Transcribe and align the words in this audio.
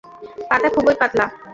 পাতা 0.49 0.67
খুবই 0.75 0.95
পাতলা। 1.01 1.25